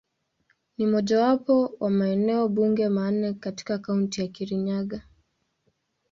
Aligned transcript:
Ni 0.77 0.87
mojawapo 0.87 1.73
wa 1.79 1.89
maeneo 1.89 2.49
bunge 2.49 2.89
manne 2.89 3.33
katika 3.33 3.77
Kaunti 3.77 4.21
ya 4.21 4.27
Kirinyaga. 4.27 5.03